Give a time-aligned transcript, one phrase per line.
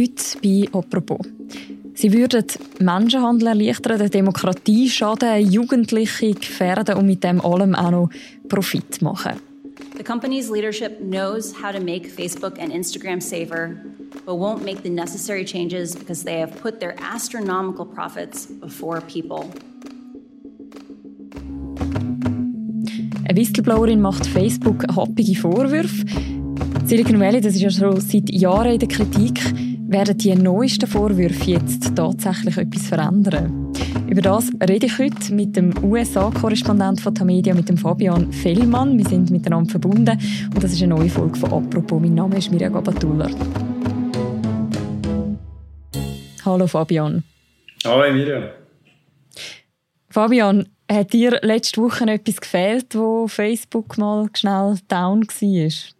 [0.00, 1.18] Heute bei «Apropos».
[1.92, 2.46] Sie würden
[2.78, 8.10] Menschenhandel erleichtern, der Demokratie schaden, Jugendliche gefährden und mit dem allem auch noch
[8.48, 9.32] Profit machen.
[9.98, 13.76] The company's leadership knows how to make Facebook and Instagram safer,
[14.24, 19.50] but won't make the necessary changes because they have put their astronomical profits before people.
[23.28, 26.06] Eine Whistleblowerin macht Facebook happige Vorwürfe.
[26.86, 29.38] Silicon Valley, das ist ja schon seit Jahren in der Kritik.
[29.90, 33.72] Werden die neuesten Vorwürfe jetzt tatsächlich etwas verändern?
[34.08, 38.96] Über das rede ich heute mit dem USA-Korrespondent von Tamedia, mit dem Fabian Fellmann.
[38.96, 40.16] Wir sind miteinander verbunden
[40.54, 42.00] und das ist eine neue Folge von «Apropos».
[42.00, 43.30] Mein Name ist Mirja Gabatuller.
[46.44, 47.24] Hallo Fabian.
[47.84, 48.48] Hallo Mirja.
[50.08, 55.99] Fabian, hat dir letzte Woche etwas gefehlt, wo Facebook mal schnell down war?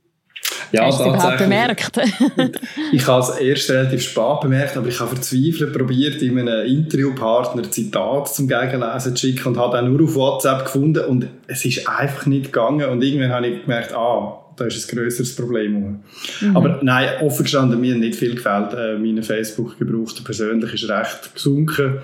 [0.72, 2.00] Ja, Hast du es überhaupt bemerkt?
[2.92, 7.70] ich habe es erst relativ spät bemerkt, aber ich habe verzweifelt probiert, in einem Interviewpartner
[7.70, 11.88] Zitat zum Gegenlesen zu schicken und habe dann nur auf WhatsApp gefunden und es ist
[11.88, 16.02] einfach nicht gegangen und irgendwann habe ich gemerkt, ah, da ist ein grösseres Problem.
[16.40, 16.57] Mhm.
[16.57, 18.74] Aber nein, offen gestanden, mir hat nicht viel gefällt.
[18.74, 22.01] Äh, mein Facebook-Gebrauch persönlich ist recht gesunken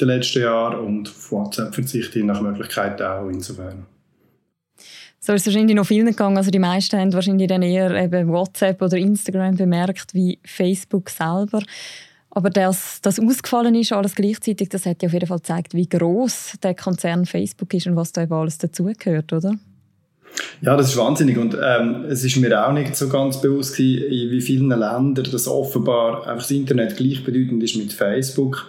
[0.00, 3.86] in den letzten Jahren und auf WhatsApp verzichte ich nach Möglichkeit auch insofern.
[5.28, 6.38] So ist es wahrscheinlich noch vielen gegangen.
[6.38, 11.60] Also die meisten haben wahrscheinlich dann eher eben WhatsApp oder Instagram bemerkt wie Facebook selber.
[12.30, 15.86] Aber dass das ausgefallen ist, alles gleichzeitig, das hat ja auf jeden Fall gezeigt, wie
[15.86, 19.52] groß der Konzern Facebook ist und was da eben alles dazugehört, oder?
[20.62, 24.04] Ja, das ist wahnsinnig und ähm, es ist mir auch nicht so ganz bewusst gewesen,
[24.10, 28.66] in wie vielen Ländern das offenbar einfach das Internet gleichbedeutend ist mit Facebook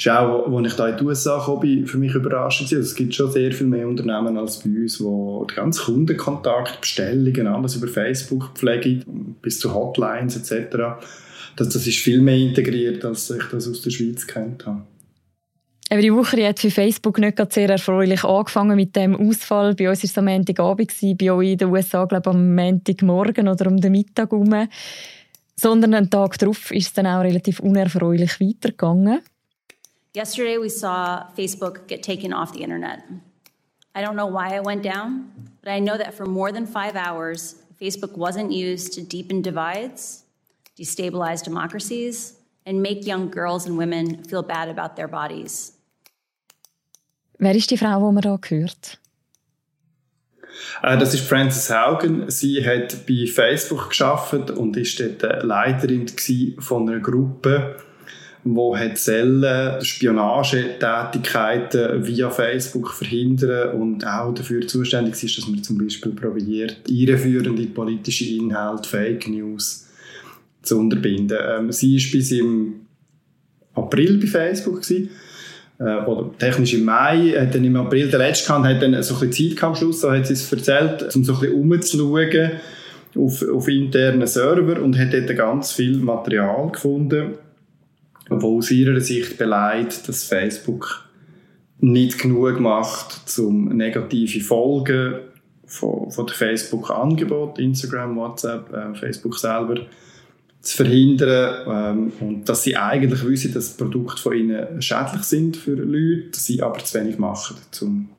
[0.00, 2.72] ist auch, als ich da in die USA kam, für mich überraschend.
[2.72, 6.80] Also es gibt schon sehr viel mehr Unternehmen als bei uns, wo der ganze Kundenkontakt,
[6.80, 10.76] Bestellungen, alles über Facebook pflegen, bis zu Hotlines etc.
[11.56, 14.82] Das, das ist viel mehr integriert, als ich das aus der Schweiz kennt habe.
[15.90, 19.74] Aber die Woche hat für Facebook nicht gerade sehr erfreulich angefangen mit dem Ausfall.
[19.74, 23.48] Bei uns war es am Montagabend, bei euch in den USA glaube ich, am Montagmorgen
[23.48, 24.68] oder um den Mittag herum.
[25.56, 29.20] Sondern einen Tag darauf ist es dann auch relativ unerfreulich weitergegangen.
[30.12, 33.04] Yesterday, we saw Facebook get taken off the internet.
[33.94, 35.30] I don't know why it went down,
[35.62, 40.24] but I know that for more than five hours, Facebook wasn't used to deepen divides,
[40.76, 42.34] destabilize democracies,
[42.66, 45.72] and make young girls and women feel bad about their bodies.
[47.38, 48.98] Wer ist die Frau, die man da hört?
[50.82, 52.28] Äh, das ist Frances Haugen.
[52.30, 56.06] Sie hat bei Facebook geschafft und ist dort Leiterin
[56.58, 57.76] von einer Gruppe,
[58.44, 65.76] wo hat Zellen Spionagetätigkeiten via Facebook verhindern und auch dafür zuständig ist, dass man zum
[65.78, 69.86] Beispiel probiert, irreführende politische Inhalte, Fake News
[70.62, 71.38] zu unterbinden.
[71.46, 72.86] Ähm, sie ist bis im
[73.74, 75.10] April bei Facebook gewesen,
[75.78, 79.18] äh, oder technisch im Mai, hat dann im April der letzte gehabt, hat dann so
[79.20, 82.52] ein Zeit am Schluss, so hat sie es erzählt, um so ein bisschen
[83.16, 87.34] auf, auf internen Server und hat dort ganz viel Material gefunden,
[88.30, 91.08] wo aus ihrer Sicht beleidigt, dass Facebook
[91.80, 95.14] nicht genug macht, um negative Folgen
[95.66, 99.86] von, von Facebook-Angebot, Instagram, WhatsApp, äh, Facebook selber,
[100.60, 105.74] zu verhindern ähm, und dass sie eigentlich wissen, dass Produkte von ihnen schädlich sind für
[105.74, 108.10] Leute, sie aber zu wenig machen, um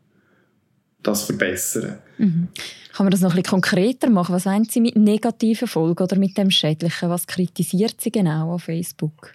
[1.04, 2.00] das zu verbessern.
[2.18, 2.48] Mhm.
[2.94, 4.36] Kann man das noch ein bisschen konkreter machen?
[4.36, 7.10] Was meint Sie mit negativen Folgen oder mit dem Schädlichen?
[7.10, 9.34] Was kritisiert Sie genau auf Facebook?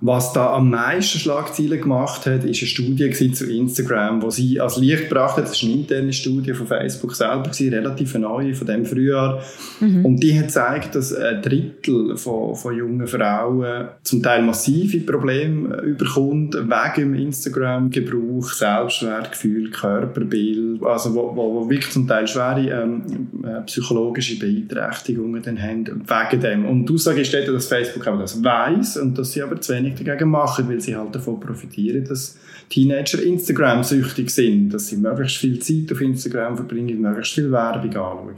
[0.00, 4.76] Was da am meisten Schlagzeilen gemacht hat, ist eine Studie zu Instagram, wo sie als
[4.76, 5.44] Licht gebracht hat.
[5.44, 9.42] Das ist eine interne Studie von Facebook selber, gewesen, relativ neu, von dem Frühjahr.
[9.80, 10.04] Mhm.
[10.04, 15.76] Und die hat gezeigt, dass ein Drittel von, von jungen Frauen zum Teil massive Probleme
[15.82, 23.02] überkommt wegen dem Instagram-Gebrauch, Selbstwertgefühl, Körperbild, also wo, wo, wo wirklich zum Teil schwere ähm,
[23.42, 26.66] äh, psychologische Beeinträchtigungen dann haben wegen dem.
[26.66, 29.87] Und die Aussage ist dass Facebook aber das weiß und dass sie aber zu wenig
[29.88, 32.38] wenig dagegen machen, weil sie halt davon profitieren, dass
[32.68, 38.36] Teenager Instagram-süchtig sind, dass sie möglichst viel Zeit auf Instagram verbringen, möglichst viel Werbung anschauen.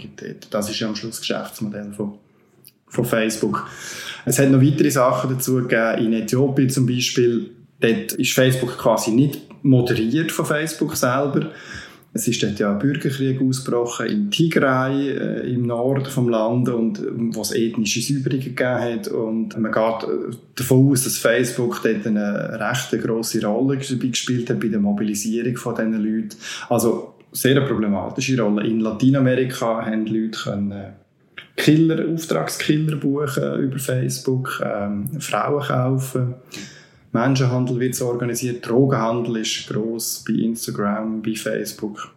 [0.50, 2.14] Das ist ja am Schluss das Geschäftsmodell von,
[2.88, 3.66] von Facebook.
[4.24, 6.06] Es hat noch weitere Sachen dazu gegeben.
[6.06, 7.50] In Äthiopien zum Beispiel,
[7.80, 11.50] dort ist Facebook quasi nicht moderiert von Facebook selber.
[12.12, 16.98] Es ist dort ja ein Bürgerkrieg ausgebrochen in Tigray, äh, im Norden des Landes, und,
[16.98, 19.08] ähm, wo es ethnische Säuberungen gegeben hat.
[19.08, 24.58] Und man geht äh, davon aus, dass Facebook dort eine recht grosse Rolle gespielt hat
[24.58, 26.36] bei der Mobilisierung von diesen Leuten.
[26.68, 28.66] Also sehr problematische Rolle.
[28.66, 30.94] In Lateinamerika haben Leute können
[31.56, 36.34] Killer, Auftragskiller buchen über Facebook, ähm, Frauen kaufen.
[37.12, 42.14] Menschenhandel wird so organisiert, Drogenhandel ist groß bei Instagram, bei Facebook.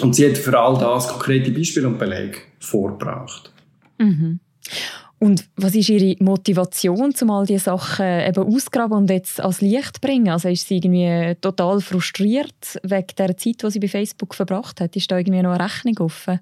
[0.00, 3.52] Und sie hat für all das konkrete Beispiele und Belege vorgebracht.
[3.98, 4.40] Mhm.
[5.20, 9.94] Und was ist Ihre Motivation, um all diese Sachen eben ausgraben und jetzt ans Licht
[9.94, 10.28] zu bringen?
[10.28, 14.96] Also ist sie irgendwie total frustriert wegen der Zeit, die sie bei Facebook verbracht hat?
[14.96, 16.40] Ist da irgendwie noch eine Rechnung offen?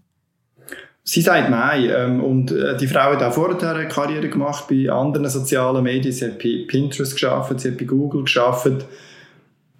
[1.04, 1.90] Sie sagt nein.
[1.94, 6.12] Ähm, und äh, die Frau hat auch vorher eine Karriere gemacht bei anderen sozialen Medien.
[6.12, 8.86] Sie hat bei Pinterest geschafft, sie hat bei Google geschafft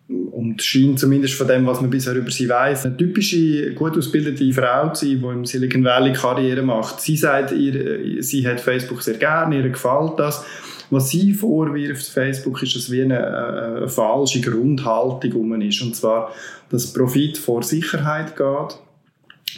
[0.09, 4.53] und scheint zumindest von dem, was man bisher über sie weiß, eine typische, gut ausgebildete
[4.53, 7.01] Frau zu sein, die im Silicon Valley Karriere macht.
[7.01, 10.45] Sie sagt, ihr, sie hat Facebook sehr gerne, ihr gefällt das.
[10.91, 15.81] Was sie vorwirft Facebook ist, dass wie eine, eine falsche Grundhaltung um ist.
[15.81, 16.33] Und zwar,
[16.69, 18.79] dass Profit vor Sicherheit geht,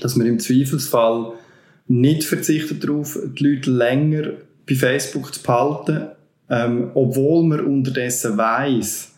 [0.00, 1.32] dass man im Zweifelsfall
[1.86, 4.30] nicht verzichtet darauf, die Leute länger
[4.66, 6.08] bei Facebook zu behalten,
[6.48, 9.12] ähm, obwohl man unterdessen weiß,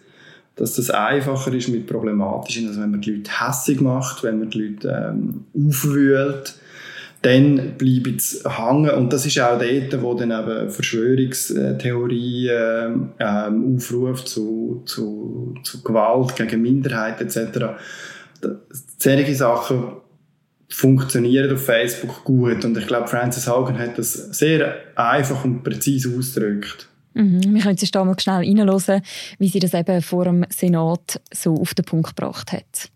[0.56, 4.50] dass das einfacher ist mit problematischen, also wenn man die Leute hässig macht, wenn man
[4.50, 6.54] die Leute ähm, aufwühlt,
[7.22, 8.90] dann bleiben sie hängen.
[8.90, 15.82] Und das ist auch dort, wo dann eben Verschwörungstheorie ähm, ähm, aufruft zu, zu, zu
[15.82, 17.58] Gewalt gegen Minderheiten etc.
[18.98, 19.84] Solche Sachen
[20.68, 22.64] funktionieren auf Facebook gut.
[22.64, 26.88] Und ich glaube, Francis Hogan hat das sehr einfach und präzise ausgedrückt.
[27.14, 27.54] Mhm.
[27.54, 29.02] Wir können da mal schnell reinhören,
[29.38, 32.90] wie sie das eben vor dem Senat so auf den Punkt gebracht hat.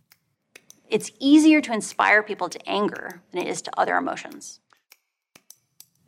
[0.90, 4.60] It's easier to inspire people to anger than it is to other emotions.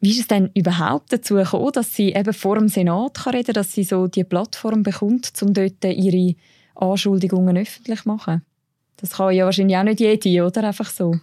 [0.01, 3.55] Wie ist es denn überhaupt dazu gekommen, dass sie eben vor dem Senat reden kann,
[3.55, 6.35] dass sie so die Plattform bekommt, um dort ihre
[6.75, 8.43] Anschuldigungen öffentlich zu machen?
[9.03, 10.63] Das kann ja wahrscheinlich auch nicht jede, oder?
[10.63, 11.17] Einfach so.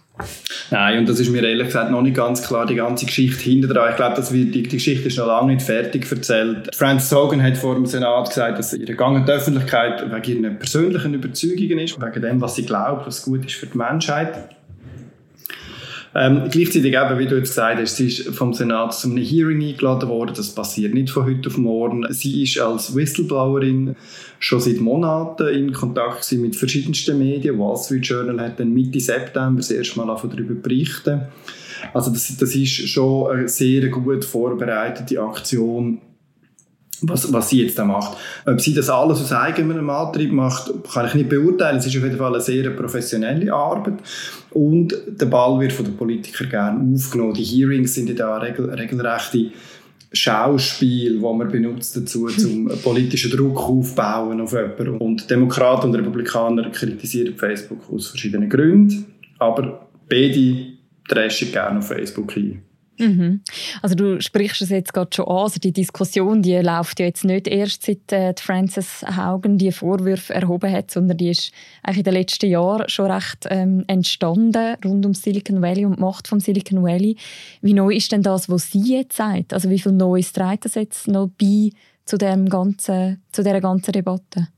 [0.70, 3.88] Nein, und das ist mir ehrlich gesagt noch nicht ganz klar, die ganze Geschichte hinter.
[3.88, 6.74] Ich glaube, dass wir, die, die Geschichte ist noch lange nicht fertig erzählt.
[6.76, 11.14] Francis Hogan hat vor dem Senat gesagt, dass ihre Gang die Öffentlichkeit wegen ihren persönlichen
[11.14, 14.34] Überzeugungen ist, wegen dem, was sie glaubt, was gut ist für die Menschheit.
[16.12, 19.62] Ähm, gleichzeitig eben, wie du jetzt gesagt hast, sie ist vom Senat zu einem Hearing
[19.62, 20.32] eingeladen worden.
[20.34, 22.04] Das passiert nicht von heute auf morgen.
[22.10, 23.94] Sie ist als Whistleblowerin
[24.40, 27.58] schon seit Monaten in Kontakt mit verschiedensten Medien.
[27.58, 31.20] Wall Street Journal hat dann Mitte September das erste Mal darüber berichtet.
[31.94, 36.00] Also das, das ist schon eine sehr gut vorbereitete Aktion
[37.02, 38.16] was, was sie jetzt da macht.
[38.46, 41.78] Ob sie das alles aus eigenem Antrieb macht, kann ich nicht beurteilen.
[41.78, 43.94] Es ist auf jeden Fall eine sehr professionelle Arbeit.
[44.50, 47.34] Und der Ball wird von den Politikern gerne aufgenommen.
[47.34, 49.50] Die Hearings sind ja da regel, regelrechte
[50.12, 54.98] Schauspiel, wo man benutzt dazu, um politischen Druck aufbauen auf jemanden.
[54.98, 59.06] Und Demokraten und Republikaner kritisieren Facebook aus verschiedenen Gründen,
[59.38, 60.66] aber beide
[61.08, 62.62] dreschen gerne auf Facebook ein.
[63.00, 63.40] Mhm.
[63.82, 67.24] Also du sprichst es jetzt gerade schon an, also die Diskussion, die läuft ja jetzt
[67.24, 71.50] nicht erst seit äh, Frances Haugen die Vorwürfe erhoben hat, sondern die ist
[71.82, 76.02] eigentlich in den letzten Jahren schon recht ähm, entstanden rund um Silicon Valley und die
[76.02, 77.16] Macht vom Silicon Valley.
[77.62, 79.52] Wie neu ist denn das, was sie jetzt sagt?
[79.52, 81.70] Also wie viel Neues trägt das jetzt noch bei
[82.04, 84.48] zu dem ganzen, zu dieser ganzen Debatte?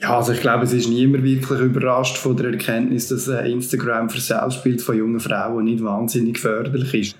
[0.00, 4.08] Ja, also ich glaube, es ist niemand wirklich überrascht von der Erkenntnis, dass äh, Instagram
[4.08, 7.16] für Selbstbild von jungen Frauen nicht wahnsinnig förderlich ist.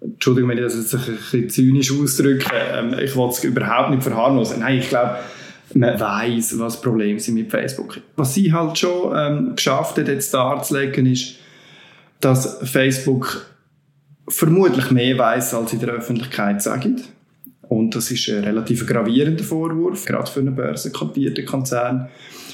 [0.00, 2.50] Entschuldigung, wenn ich das jetzt ein bisschen zynisch ausdrücke.
[2.72, 4.60] Ähm, ich will es überhaupt nicht verharmlosen.
[4.60, 5.18] Nein, ich glaube,
[5.74, 8.00] man weiß, was Probleme sind mit Facebook.
[8.16, 11.36] Was sie halt schon ähm, geschafft hat, jetzt darzulegen, ist,
[12.20, 13.46] dass Facebook
[14.28, 16.88] vermutlich mehr weiß, als in der Öffentlichkeit sagt.
[17.68, 22.08] Und das ist ein relativ gravierender Vorwurf, gerade für einen börsenkotierten Konzern.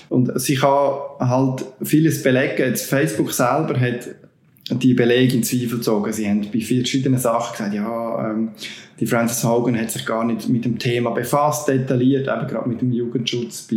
[0.08, 2.58] Und sie kann halt vieles belegen.
[2.58, 4.08] Jetzt Facebook selber hat
[4.70, 6.12] die Belege in Zweifel gezogen.
[6.12, 8.50] Sie haben bei verschiedenen Sachen gesagt, ja, ähm,
[9.00, 12.80] die Frances Hogan hat sich gar nicht mit dem Thema befasst, detailliert, eben gerade mit
[12.80, 13.76] dem Jugendschutz bei,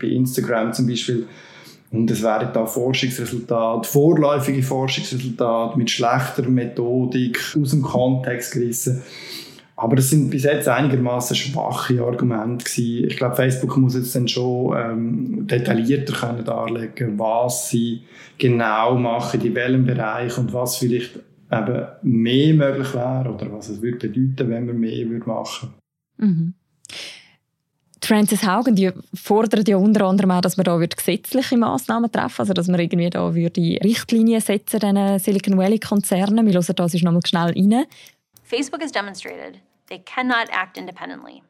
[0.00, 1.26] bei Instagram zum Beispiel.
[1.90, 9.02] Und es wären da Forschungsresultate, vorläufige Forschungsresultate mit schlechter Methodik aus dem Kontext gerissen.
[9.80, 13.06] Aber das sind bis jetzt einigermaßen schwache Argumente gewesen.
[13.08, 18.02] Ich glaube, Facebook muss jetzt dann schon ähm, detaillierter können darlegen, was sie
[18.36, 21.18] genau machen, in welchem Bereich und was vielleicht
[21.50, 25.72] eben mehr möglich wäre oder was es würde bedeuten, wenn man mehr würde machen.
[26.18, 26.52] Mhm.
[28.04, 32.52] Frances Haugen, die fordert ja unter anderem auch, dass man da gesetzliche Massnahmen treffen, also
[32.52, 36.44] dass man irgendwie da würde Richtlinien setzen, diesen Silicon Valley Konzernen.
[36.44, 37.86] Wir hören das nochmal schnell rein.
[38.42, 39.60] Facebook has demonstrated
[39.90, 41.42] They cannot act independently.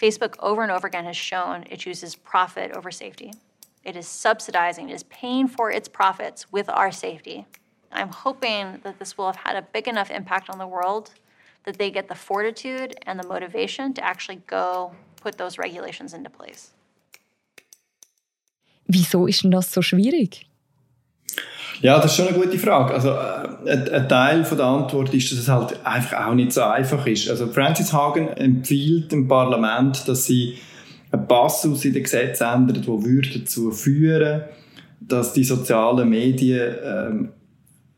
[0.00, 3.32] Facebook over and over again has shown it chooses profit over safety.
[3.84, 7.46] It is subsidizing, it is paying for its profits with our safety.
[7.90, 11.12] I'm hoping that this will have had a big enough impact on the world
[11.64, 16.28] that they get the fortitude and the motivation to actually go put those regulations into
[16.28, 16.72] place.
[18.88, 20.46] Wieso ist denn das so schwierig?
[21.82, 22.94] Ja, das ist schon eine gute Frage.
[22.94, 26.62] Also, äh, ein, Teil von der Antwort ist, dass es halt einfach auch nicht so
[26.62, 27.28] einfach ist.
[27.28, 30.56] Also, Francis Hagen empfiehlt dem Parlament, dass sie
[31.12, 34.42] einen Passus in den Gesetzen ändern, der dazu führen
[35.00, 37.28] dass die sozialen Medien ähm,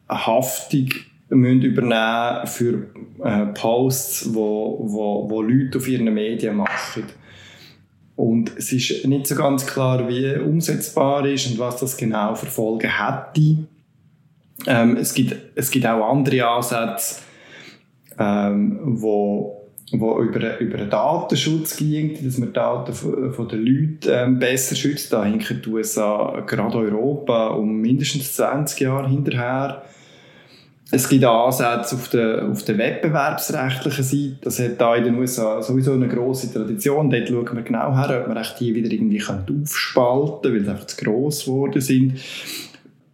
[0.06, 0.88] eine Haftung
[1.30, 2.87] müssen übernehmen für
[3.23, 7.04] äh, Posts, wo, wo, wo Leute auf ihren Medien machen.
[8.19, 12.47] Und es ist nicht so ganz klar, wie umsetzbar ist und was das genau für
[12.47, 13.59] Folgen hätte.
[14.67, 17.21] Ähm, es, gibt, es gibt auch andere Ansätze,
[18.19, 24.09] ähm, wo, wo über, über den Datenschutz ging, dass man Daten von, von den Leuten
[24.11, 25.13] ähm, besser schützt.
[25.13, 29.85] Da hinken die USA, gerade Europa, um mindestens 20 Jahre hinterher.
[30.90, 34.37] Es gibt Ansätze auf der, auf der wettbewerbsrechtlichen Seite.
[34.40, 37.11] Das hat da in den USA sowieso eine grosse Tradition.
[37.11, 40.87] Dort schauen wir genau her, ob man die wieder irgendwie aufspalten kann, weil sie einfach
[40.87, 42.14] zu gross geworden sind.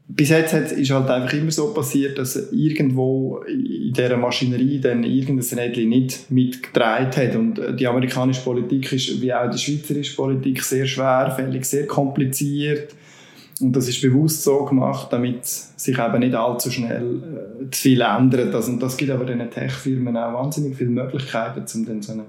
[0.07, 5.59] Bis jetzt ist halt einfach immer so passiert, dass irgendwo in dieser Maschinerie dann irgendein
[5.59, 7.35] Rädchen nicht mitgetragen hat.
[7.35, 12.95] Und die amerikanische Politik ist, wie auch die schweizerische Politik, sehr schwerfällig, sehr kompliziert
[13.61, 17.23] und das ist bewusst so gemacht, damit sich eben nicht allzu schnell
[17.63, 18.55] äh, zu viel ändert.
[18.55, 22.25] Also, und das gibt aber den Tech-Firmen auch wahnsinnig viele Möglichkeiten, um dann so eine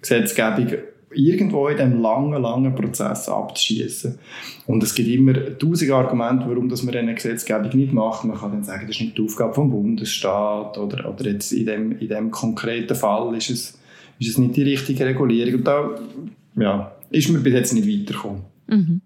[0.00, 0.66] Gesetzgebung
[1.10, 4.18] irgendwo in diesem langen, langen Prozess abzuschießen.
[4.66, 8.24] Und es gibt immer tausend Argumente, warum dass man eine Gesetzgebung nicht macht.
[8.24, 11.64] Man kann dann sagen, das ist nicht die Aufgabe vom Bundesstaat oder, oder jetzt in
[11.66, 13.78] dem, in dem konkreten Fall ist es,
[14.18, 15.54] ist es nicht die richtige Regulierung.
[15.54, 15.90] Und da
[16.56, 18.42] ja, ist man bis jetzt nicht weitergekommen.
[18.66, 19.00] Mhm.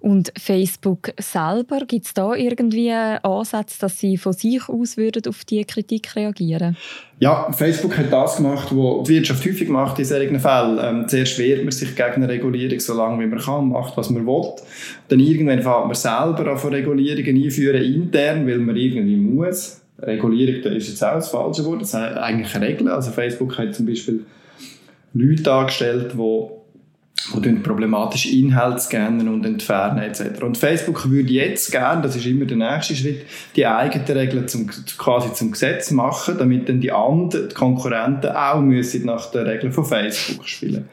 [0.00, 5.44] Und Facebook selber, gibt es da irgendwie Ansätze, dass sie von sich aus würden auf
[5.44, 6.74] diese Kritik reagieren
[7.18, 10.78] Ja, Facebook hat das gemacht, was die Wirtschaft häufig macht in solchen Fällen.
[10.82, 14.08] Ähm, zuerst wehrt man sich gegen eine Regulierung so lange wie man kann, macht, was
[14.08, 14.52] man will.
[15.08, 19.82] Dann irgendwann fängt man selber an von Regulierungen einführen, intern, weil man irgendwie muss.
[20.00, 22.88] Regulierung, das ist jetzt auch das falsche Wort, das sind eigentlich Regeln.
[22.88, 24.24] Also Facebook hat zum Beispiel
[25.12, 26.59] Leute angestellt, die
[27.38, 30.42] die problematische Inhalte scannen und entfernen etc.
[30.42, 33.22] Und Facebook würde jetzt gerne, das ist immer der nächste Schritt,
[33.54, 34.68] die eigenen Regeln zum,
[34.98, 39.72] quasi zum Gesetz machen, damit dann die anderen, die Konkurrenten auch müssen nach den Regeln
[39.72, 40.88] von Facebook spielen.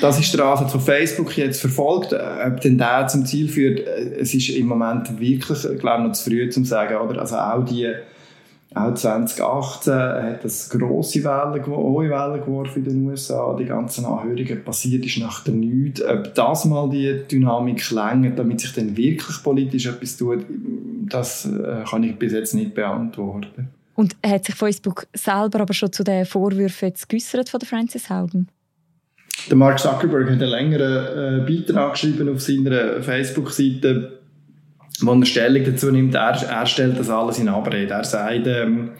[0.00, 2.14] Das ist der Ansatz, den Facebook jetzt verfolgt.
[2.14, 3.86] Ob denn der zum Ziel führt,
[4.18, 7.20] es ist im Moment wirklich, glaube ich, noch zu früh zu sagen, oder?
[7.20, 7.92] Also auch die
[8.74, 13.56] auch 2018 hat es grosse Wellen, hohe Wellen geworfen in den USA.
[13.58, 16.02] Die ganzen Anhörungen passiert ist nach der nichts.
[16.04, 20.44] Ob das mal die Dynamik längert, damit sich dann wirklich politisch etwas tut,
[21.08, 23.68] das äh, kann ich bis jetzt nicht beantworten.
[23.94, 28.10] Und hat sich Facebook selber aber schon zu den Vorwürfen jetzt geäußert von der Francis
[28.10, 28.48] Haugen?
[29.48, 34.17] Der Mark Zuckerberg hat einen längeren äh, Beitrag geschrieben auf seiner Facebook-Seite
[35.00, 37.94] wo er Stellung dazu nimmt, er, er stellt das alles in Abrede.
[37.94, 38.90] Er sagt, ähm,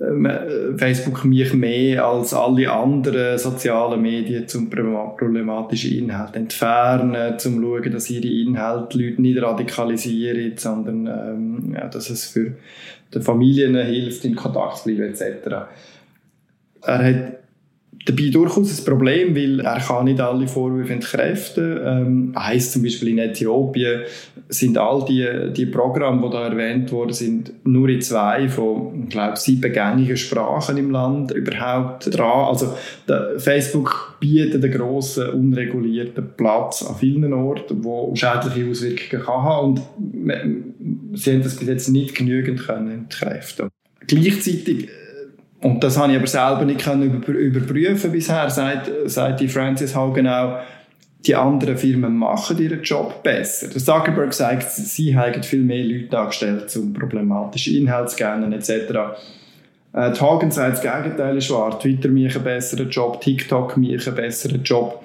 [0.00, 7.60] äh, Facebook mich mehr als alle anderen sozialen Medien zum problematischen Inhalt entfernen, zum zu
[7.60, 12.54] schauen, dass ihre Inhalte Leute nicht radikalisieren, sondern ähm, ja, dass es für
[13.12, 15.66] die Familien hilft, in Kontakt zu bleiben etc.
[16.82, 17.38] Er hat
[18.08, 21.78] dabei durchaus ein Problem, weil er kann nicht alle Vorwürfe entkräften.
[21.84, 24.02] Ähm, heisst zum Beispiel in Äthiopien
[24.48, 29.10] sind all die, die Programme, die da erwähnt worden sind, nur in zwei von, ich
[29.10, 32.46] glaube, sieben gängigen Sprachen im Land überhaupt dran.
[32.46, 32.74] Also
[33.36, 41.18] Facebook bietet einen grossen, unregulierten Platz an vielen Orten, wo schädliche Auswirkungen kann haben und
[41.18, 43.68] sie haben das bis jetzt nicht genügend können entkräften.
[44.06, 44.88] Gleichzeitig
[45.60, 50.28] und das habe ich aber selber nicht können überprüfen bisher, sagt, sagt die Francis Hogan
[50.28, 50.60] auch,
[51.26, 53.68] die anderen Firmen machen ihren Job besser.
[53.68, 58.70] Der Zuckerberg sagt, sie haben viel mehr Leute angestellt, um problematische Inhalte zu scannen etc.
[59.92, 61.78] Äh, die Hagen sagt, das Gegenteil ist wahr.
[61.78, 65.02] Twitter macht einen besseren Job, TikTok macht einen besseren Job.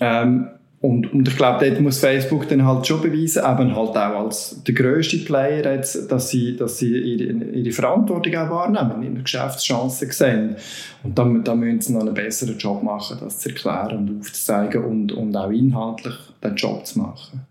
[0.00, 0.48] Ähm,
[0.80, 4.62] und, und ich glaube, dort muss Facebook dann halt schon beweisen, eben halt auch als
[4.62, 10.10] der grösste Player, jetzt, dass sie, dass sie ihre, ihre Verantwortung auch wahrnehmen, ihre Geschäftschancen
[10.10, 10.56] sehen.
[11.02, 14.84] Und dann, dann müssen sie noch einen besseren Job machen, das zu erklären und aufzuzeigen
[14.84, 16.14] und, und auch inhaltlich
[16.44, 17.46] den Job zu machen.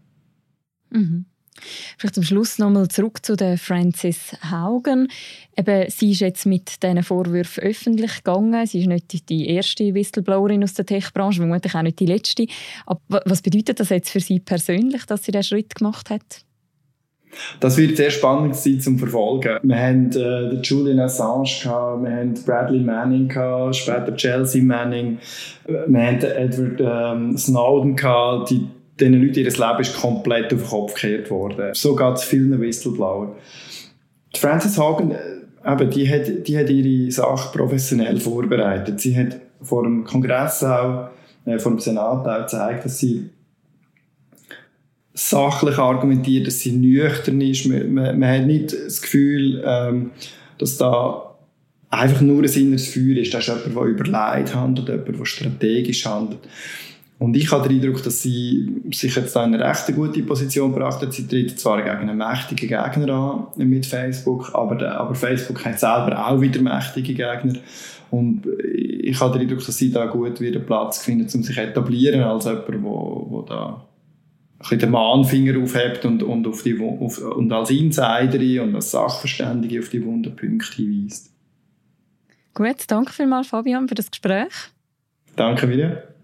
[0.92, 1.26] Mhm.
[1.98, 5.08] Vielleicht am Schluss nochmal zurück zu der Frances Haugen.
[5.58, 8.66] Eben, sie ist jetzt mit diesen Vorwürfen öffentlich gegangen.
[8.66, 12.46] Sie ist nicht die erste Whistleblowerin aus der Tech-Branche, vermutlich auch nicht die letzte.
[12.86, 16.46] Aber was bedeutet das jetzt für Sie persönlich, dass sie diesen Schritt gemacht hat?
[17.60, 19.60] Das wird sehr spannend sein zum Verfolgen.
[19.64, 25.18] Wir haben äh, Julian Assange gehabt, wir haben Bradley Manning gehabt, später Chelsea Manning,
[25.68, 28.52] wir haben Edward ähm, Snowden gehabt.
[28.52, 28.68] Die,
[29.00, 31.74] diesen Leuten, ihr Leben ist komplett auf den Kopf gekehrt worden.
[31.74, 33.36] So geht es vielen Whistleblower.
[34.34, 39.00] Die Frances Hagen, äh, eben, die, hat, die hat ihre Sache professionell vorbereitet.
[39.00, 41.10] Sie hat vor dem Kongress auch,
[41.46, 43.30] äh, vor dem Senat auch gezeigt, dass sie
[45.14, 47.66] sachlich argumentiert, dass sie nüchtern ist.
[47.66, 50.12] Man, man, man hat nicht das Gefühl, ähm,
[50.58, 51.36] dass da
[51.90, 53.34] einfach nur ein inneres Feuer ist.
[53.34, 56.40] Das ist jemand, der überlegt handelt, jemand, der strategisch handelt.
[57.18, 60.74] Und ich habe den Eindruck, dass sie sich jetzt da in eine recht gute Position
[60.74, 61.14] gebracht hat.
[61.14, 63.14] Sie tritt zwar gegen einen mächtigen Gegner
[63.58, 67.54] an mit Facebook, aber, der, aber Facebook hat selber auch wieder mächtige Gegner.
[68.12, 68.44] Und
[68.74, 72.46] ich habe den Eindruck, dass sie da gut wieder Platz finden, um sich etablieren als
[72.46, 73.86] jemand, der, der da
[74.72, 79.80] ein den Mahnfinger aufhebt und, und, auf die, auf, und als Insiderin und als Sachverständige
[79.80, 81.34] auf die wunden Punkte hinweist.
[82.54, 84.54] Gut, danke vielmals, Fabian, für das Gespräch.
[85.36, 86.15] Danke wieder.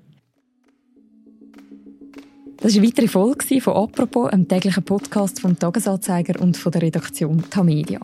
[2.63, 6.83] Das war eine weitere Folge von «Apropos», einem täglichen Podcast vom «Tagesanzeiger» und von der
[6.83, 7.99] Redaktion Tamedia.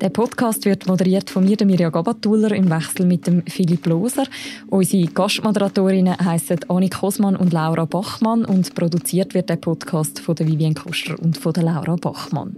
[0.00, 4.24] Der Podcast wird moderiert von mir, Mirja Gabatuller, im Wechsel mit dem Philipp Loser.
[4.68, 10.48] Unsere Gastmoderatorinnen heissen Annik Hosmann und Laura Bachmann und produziert wird der Podcast von der
[10.48, 12.56] Vivian Koster und von der Laura Bachmann.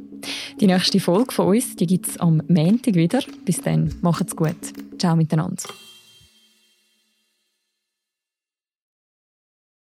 [0.59, 3.21] Die nächste Folge von uns, die gibt's am Montag wieder.
[3.45, 4.57] Bis dann, macht's gut.
[4.99, 5.65] Ciao miteinander.